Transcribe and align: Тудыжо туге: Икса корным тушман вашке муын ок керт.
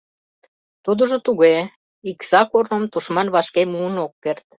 Тудыжо 0.85 1.17
туге: 1.25 1.55
Икса 2.11 2.41
корным 2.51 2.83
тушман 2.91 3.27
вашке 3.35 3.61
муын 3.71 3.95
ок 4.05 4.13
керт. 4.23 4.45